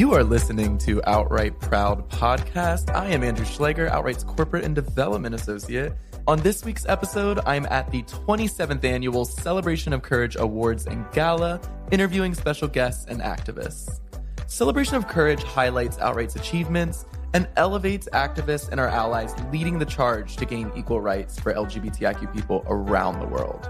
[0.00, 2.90] You are listening to Outright Proud podcast.
[2.94, 5.92] I am Andrew Schlager, Outright's corporate and development associate.
[6.26, 11.60] On this week's episode, I'm at the 27th annual Celebration of Courage Awards and Gala,
[11.90, 14.00] interviewing special guests and activists.
[14.46, 17.04] Celebration of Courage highlights Outright's achievements
[17.34, 22.32] and elevates activists and our allies leading the charge to gain equal rights for LGBTIQ
[22.34, 23.68] people around the world.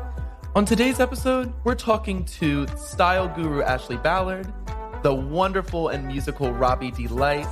[0.54, 4.46] On today's episode, we're talking to style guru Ashley Ballard,
[5.02, 7.46] the wonderful and musical Robi D Light,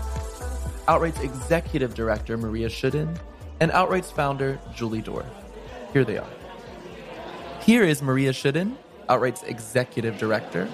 [0.87, 3.17] Outright's executive director Maria Sjödin,
[3.61, 5.27] and Outright's founder Julie Dorf.
[5.95, 6.29] Here they are.
[7.63, 8.77] Here is Maria Sjödin,
[9.09, 10.69] Outright's executive director.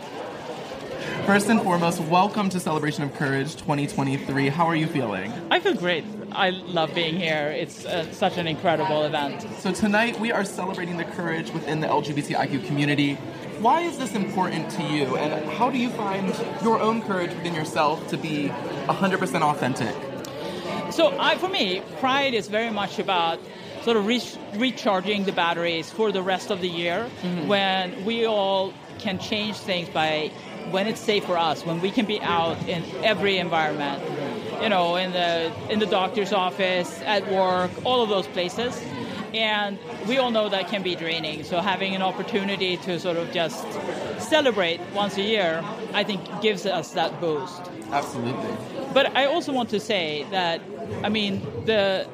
[1.27, 4.48] First and foremost, welcome to Celebration of Courage 2023.
[4.48, 5.33] How are you feeling?
[5.52, 6.05] I feel great.
[6.34, 7.55] I love being here.
[7.56, 9.47] It's uh, such an incredible event.
[9.61, 13.15] So, tonight we are celebrating the courage within the LGBTIQ community.
[13.61, 17.55] Why is this important to you, and how do you find your own courage within
[17.55, 19.95] yourself to be 100% authentic?
[20.92, 23.39] So, I, for me, pride is very much about
[23.83, 24.23] sort of re-
[24.56, 27.47] recharging the batteries for the rest of the year mm-hmm.
[27.47, 30.33] when we all can change things by
[30.70, 34.03] when it's safe for us, when we can be out in every environment,
[34.62, 38.80] you know, in the in the doctor's office, at work, all of those places.
[39.34, 41.42] And we all know that can be draining.
[41.42, 43.66] So having an opportunity to sort of just
[44.20, 47.62] celebrate once a year, I think gives us that boost.
[47.91, 48.56] Absolutely.
[48.92, 50.61] But I also want to say that,
[51.02, 52.06] I mean, the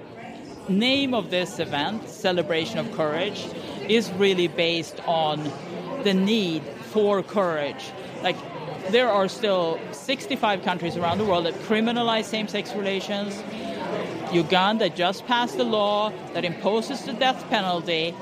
[0.69, 3.47] name of this event, Celebration of Courage,
[3.87, 5.53] is really based on
[6.05, 7.91] the need for courage.
[8.23, 8.37] Like,
[8.91, 13.43] there are still 65 countries around the world that criminalize same sex relations.
[14.33, 18.15] Uganda just passed a law that imposes the death penalty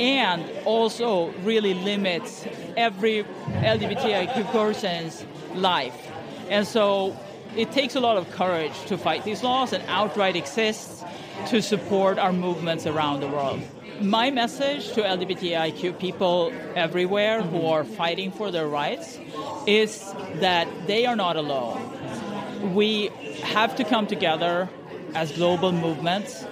[0.00, 6.10] and also really limits every LGBTIQ person's life.
[6.50, 7.16] And so
[7.56, 11.02] it takes a lot of courage to fight these laws, and Outright exists
[11.48, 13.62] to support our movements around the world
[14.00, 17.50] my message to LGBTIQ people everywhere mm-hmm.
[17.50, 19.18] who are fighting for their rights
[19.66, 22.74] is that they are not alone.
[22.74, 23.10] We
[23.42, 24.68] have to come together
[25.14, 26.44] as global movements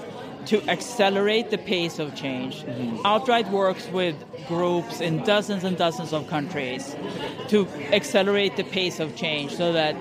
[0.47, 2.63] to accelerate the pace of change.
[2.63, 3.07] Mm-hmm.
[3.07, 4.17] Outright works with
[4.47, 6.97] groups in dozens and dozens of countries
[7.49, 9.97] to accelerate the pace of change so that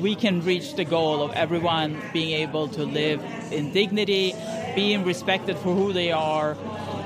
[0.00, 4.34] we can reach the goal of everyone being able to live in dignity,
[4.74, 6.56] being respected for who they are,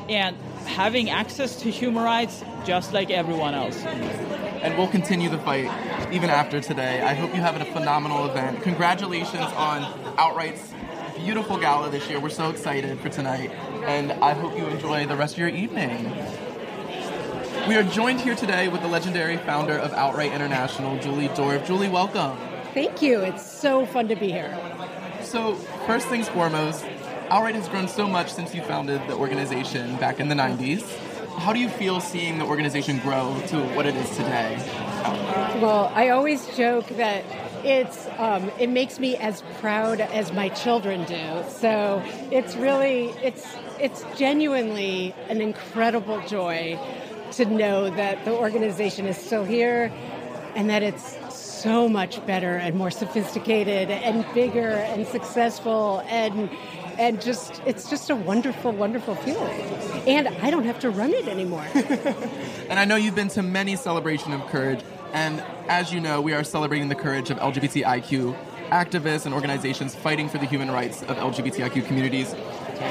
[0.09, 3.77] and having access to human rights just like everyone else.
[3.85, 5.71] And we'll continue the fight
[6.13, 7.03] even after today.
[7.03, 8.63] I hope you have a phenomenal event.
[8.63, 9.83] Congratulations on
[10.17, 10.73] Outright's
[11.17, 12.21] beautiful gala this year.
[12.21, 13.51] We're so excited for tonight,
[13.87, 16.13] and I hope you enjoy the rest of your evening.
[17.69, 21.67] We are joined here today with the legendary founder of Outright International, Julie Dorf.
[21.67, 22.39] Julie, welcome.
[22.79, 23.23] Thank you.
[23.23, 24.57] It's so fun to be here.
[25.23, 25.57] So,
[25.89, 26.85] first things foremost,
[27.29, 30.87] Outright has grown so much since you founded the organization back in the 90s.
[31.39, 34.57] How do you feel seeing the organization grow to what it is today?
[35.61, 37.25] Well, I always joke that
[37.65, 41.43] it's um, it makes me as proud as my children do.
[41.49, 42.01] So
[42.31, 43.45] it's really it's
[43.81, 46.79] it's genuinely an incredible joy
[47.33, 49.93] to know that the organization is still here
[50.55, 51.19] and that it's
[51.63, 56.51] so much better and more sophisticated and bigger and successful and
[56.99, 59.61] and just it's just a wonderful, wonderful feeling.
[60.07, 61.65] And I don't have to run it anymore.
[61.75, 64.81] and I know you've been to many celebration of courage,
[65.13, 68.37] and as you know, we are celebrating the courage of LGBTIQ
[68.71, 72.35] activists and organizations fighting for the human rights of LGBTIQ communities.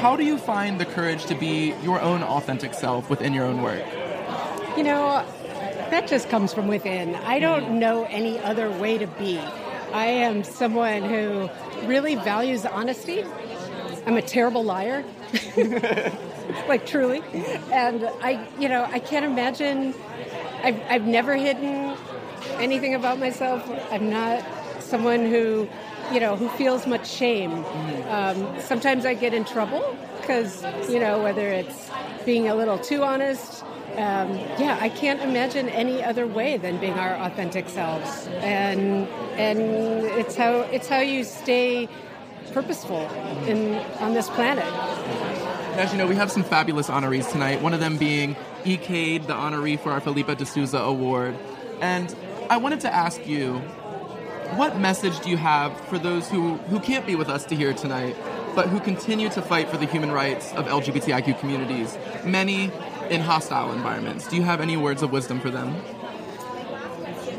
[0.01, 3.61] How do you find the courage to be your own authentic self within your own
[3.61, 3.83] work?
[4.75, 5.25] You know,
[5.91, 7.15] that just comes from within.
[7.15, 9.39] I don't know any other way to be.
[9.93, 11.49] I am someone who
[11.87, 13.23] really values honesty
[14.07, 15.03] I'm a terrible liar.
[16.69, 17.21] like truly.
[17.73, 19.93] And I, you know, I can't imagine.
[20.63, 21.93] I've, I've never hidden
[22.53, 23.69] anything about myself.
[23.91, 24.45] I'm not
[24.79, 25.67] someone who,
[26.13, 27.65] you know, who feels much shame.
[28.07, 31.89] Um, sometimes I get in trouble because, you know, whether it's
[32.23, 33.65] being a little too honest.
[33.97, 39.07] Um, yeah, I can't imagine any other way than being our authentic selves, and
[39.37, 39.59] and
[40.19, 41.89] it's how it's how you stay
[42.51, 43.09] purposeful
[43.47, 44.65] in on this planet.
[45.77, 47.61] As you know, we have some fabulous honorees tonight.
[47.61, 48.35] One of them being
[48.65, 48.77] E.
[48.77, 51.35] Cade, the honoree for our Felipe D'Souza Award.
[51.81, 52.15] And
[52.49, 53.59] I wanted to ask you,
[54.55, 57.73] what message do you have for those who, who can't be with us to hear
[57.73, 58.15] tonight,
[58.55, 62.71] but who continue to fight for the human rights of LGBTIQ communities, many
[63.09, 64.27] in hostile environments?
[64.27, 65.75] Do you have any words of wisdom for them?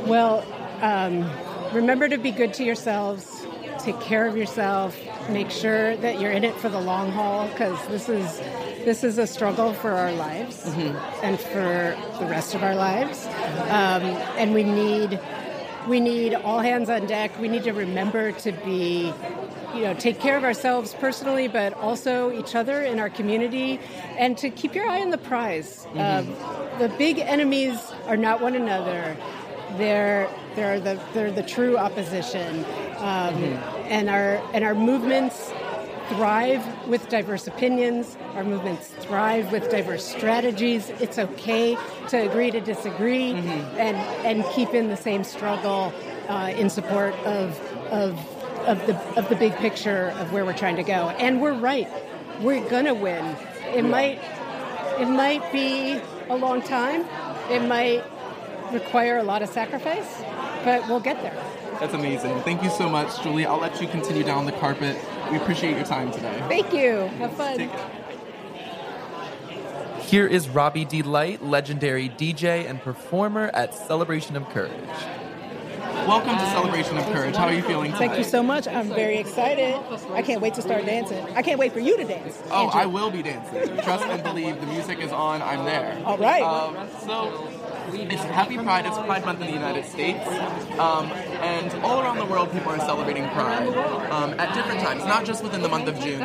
[0.07, 0.45] Well,
[0.81, 1.31] um,
[1.73, 3.47] remember to be good to yourselves,
[3.79, 4.99] take care of yourself,
[5.29, 8.41] make sure that you're in it for the long haul because this is
[8.85, 10.97] this is a struggle for our lives mm-hmm.
[11.23, 14.03] and for the rest of our lives, um,
[14.39, 15.21] and we need
[15.89, 17.39] we need all hands on deck.
[17.41, 19.13] We need to remember to be
[19.75, 23.79] you know take care of ourselves personally but also each other in our community
[24.17, 25.99] and to keep your eye on the prize mm-hmm.
[26.01, 29.15] um, the big enemies are not one another
[29.77, 32.65] they're they're the they're the true opposition
[32.97, 33.93] um, mm-hmm.
[33.93, 35.53] and our and our movements
[36.09, 38.17] thrive with diverse opinions.
[38.35, 40.91] Our movements thrive with diverse strategies.
[41.01, 41.77] It's okay
[42.09, 43.79] to agree to disagree mm-hmm.
[43.79, 43.97] and
[44.27, 45.93] and keep in the same struggle
[46.29, 47.59] uh, in support of
[47.91, 48.19] of
[48.67, 51.11] of the of the big picture of where we're trying to go.
[51.11, 51.89] And we're right.
[52.41, 53.37] We're gonna win.
[53.75, 54.21] It might
[54.99, 57.05] it might be a long time.
[57.51, 58.03] It might
[58.73, 60.23] require a lot of sacrifice,
[60.65, 61.37] but we'll get there.
[61.81, 62.41] That's amazing.
[62.41, 63.47] Thank you so much, Julie.
[63.47, 64.97] I'll let you continue down the carpet.
[65.31, 66.43] We appreciate your time today.
[66.49, 67.07] Thank you.
[67.19, 67.71] Have fun.
[70.01, 74.73] Here is Robi D Light, legendary DJ and performer at Celebration of Courage.
[76.07, 77.37] Welcome to Celebration of Courage.
[77.37, 78.07] How are you feeling today?
[78.07, 78.67] Thank you so much.
[78.67, 79.75] I'm very excited.
[80.13, 81.23] I can't wait to start dancing.
[81.37, 82.43] I can't wait for you to dance.
[82.51, 82.81] Oh, Andrew.
[82.81, 83.77] I will be dancing.
[83.85, 84.59] Trust and believe.
[84.59, 85.43] The music is on.
[85.43, 86.01] I'm there.
[86.07, 86.43] All right.
[86.43, 87.48] Um, so
[87.95, 88.87] it's Happy Pride.
[88.87, 90.27] It's Pride Month in the United States,
[90.79, 91.07] um,
[91.41, 93.69] and all around the world, people are celebrating Pride
[94.11, 96.21] um, at different times, not just within the month of June.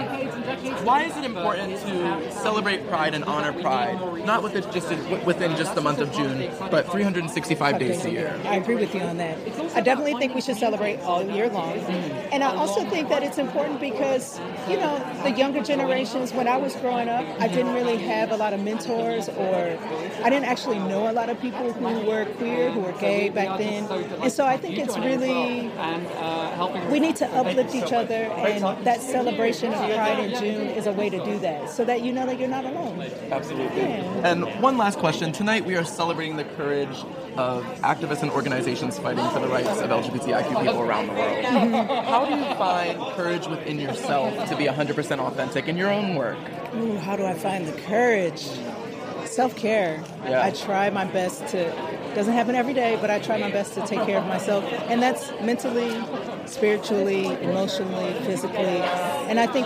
[0.84, 4.90] Why is it important to celebrate Pride and honor Pride, not within just
[5.26, 8.40] within just the month of June, but 365 days a year?
[8.46, 9.38] I agree with you on that.
[9.76, 13.38] I definitely think we should celebrate all year long, and I also think that it's
[13.38, 14.40] important because
[14.70, 16.34] you know the younger generations.
[16.34, 19.78] When I was growing up, I didn't really have a lot of mentors, or
[20.24, 23.30] I didn't actually know a lot of people people who were queer, who were gay
[23.30, 23.86] back then.
[24.22, 25.72] And so I think it's really,
[26.92, 30.92] we need to uplift each other, and that celebration of Pride in June is a
[30.92, 33.00] way to do that so that you know that you're not alone.
[33.32, 33.82] Absolutely.
[33.82, 34.32] Yeah.
[34.32, 35.32] And one last question.
[35.32, 37.04] Tonight we are celebrating the courage
[37.38, 41.46] of activists and organizations fighting for the rights of LGBTIQ people around the world.
[42.06, 46.38] How do you find courage within yourself to be 100% authentic in your own work?
[46.76, 48.48] Ooh, how do I find the courage?
[49.34, 50.04] Self care.
[50.26, 50.44] Yeah.
[50.44, 51.72] I try my best to.
[52.16, 55.02] Doesn't happen every day, but I try my best to take care of myself, and
[55.02, 55.92] that's mentally,
[56.46, 58.82] spiritually, emotionally, physically.
[59.28, 59.66] And I think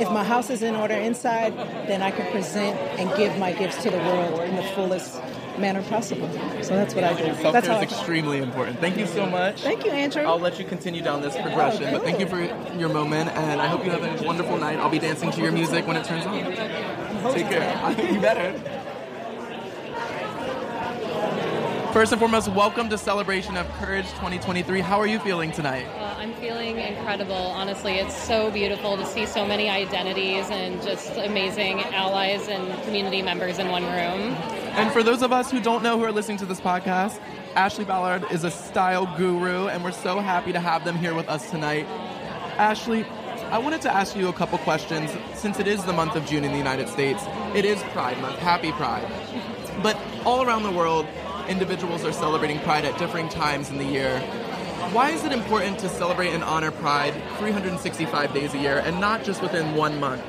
[0.00, 1.56] if my house is in order inside,
[1.86, 5.20] then I can present and give my gifts to the world in the fullest
[5.58, 6.28] manner possible.
[6.62, 7.34] So that's what I do.
[7.40, 8.80] Self care is extremely important.
[8.80, 9.60] Thank you so much.
[9.60, 10.22] Thank you, Andrew.
[10.22, 12.40] I'll let you continue down this progression, oh, but thank you for
[12.76, 14.78] your moment, and I hope you have a wonderful night.
[14.78, 17.32] I'll be dancing to your music when it turns on.
[17.32, 18.12] Take care.
[18.12, 18.77] you better.
[21.92, 24.80] First and foremost, welcome to Celebration of Courage 2023.
[24.80, 25.86] How are you feeling tonight?
[25.96, 27.34] Uh, I'm feeling incredible.
[27.34, 33.22] Honestly, it's so beautiful to see so many identities and just amazing allies and community
[33.22, 34.34] members in one room.
[34.76, 37.18] And for those of us who don't know who are listening to this podcast,
[37.54, 41.28] Ashley Ballard is a style guru, and we're so happy to have them here with
[41.28, 41.86] us tonight.
[42.58, 43.04] Ashley,
[43.50, 46.44] I wanted to ask you a couple questions since it is the month of June
[46.44, 47.24] in the United States.
[47.54, 48.38] It is Pride Month.
[48.40, 49.10] Happy Pride.
[49.82, 49.96] But
[50.26, 51.06] all around the world,
[51.48, 54.20] individuals are celebrating Pride at differing times in the year.
[54.92, 59.24] Why is it important to celebrate and honor Pride 365 days a year and not
[59.24, 60.22] just within one month?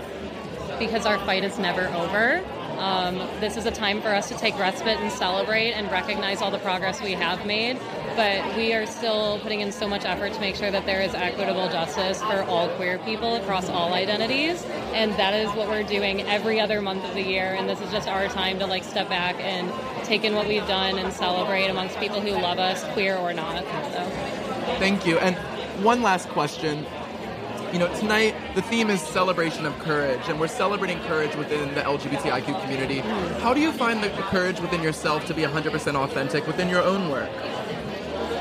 [0.80, 2.44] Because our fight is never over.
[2.80, 6.50] Um, this is a time for us to take respite and celebrate and recognize all
[6.50, 7.78] the progress we have made.
[8.16, 11.14] But we are still putting in so much effort to make sure that there is
[11.14, 14.64] equitable justice for all queer people across all identities.
[14.94, 17.54] And that is what we're doing every other month of the year.
[17.54, 19.70] And this is just our time to like step back and
[20.10, 23.64] take in what we've done and celebrate amongst people who love us, queer or not.
[23.64, 24.04] So.
[24.80, 25.20] Thank you.
[25.20, 25.36] And
[25.84, 26.86] one last question
[27.72, 31.82] you know, tonight the theme is celebration of courage, and we're celebrating courage within the
[31.82, 33.02] LGBTIQ community.
[33.02, 33.40] Mm.
[33.42, 37.10] How do you find the courage within yourself to be 100% authentic within your own
[37.10, 37.30] work?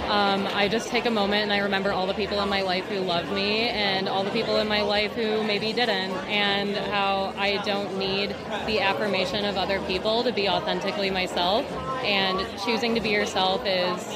[0.09, 2.87] Um, I just take a moment and I remember all the people in my life
[2.87, 7.35] who loved me and all the people in my life who maybe didn't, and how
[7.37, 8.35] I don't need
[8.65, 11.71] the affirmation of other people to be authentically myself.
[12.03, 14.07] And choosing to be yourself is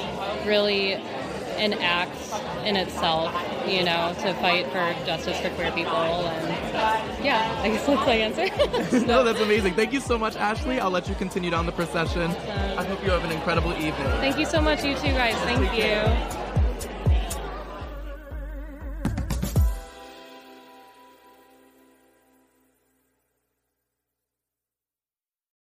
[0.47, 2.17] really an act
[2.65, 3.31] in itself,
[3.67, 5.93] you know, to fight for justice for queer people.
[5.93, 9.05] And yeah, I guess that's my answer.
[9.05, 9.73] no, that's amazing.
[9.75, 10.79] Thank you so much, Ashley.
[10.79, 12.31] I'll let you continue down the procession.
[12.31, 13.93] I hope you have an incredible evening.
[13.93, 15.35] Thank you so much, you two guys.
[15.35, 15.83] Thank Take you.
[15.83, 16.39] Care.